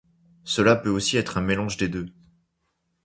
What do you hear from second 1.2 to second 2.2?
un mélange des deux.